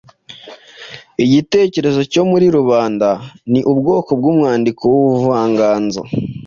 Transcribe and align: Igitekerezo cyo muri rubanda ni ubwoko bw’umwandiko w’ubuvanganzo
Igitekerezo 1.23 2.01
cyo 2.11 2.23
muri 2.29 2.45
rubanda 2.57 3.09
ni 3.51 3.59
ubwoko 3.71 4.09
bw’umwandiko 4.19 4.81
w’ubuvanganzo 4.93 6.01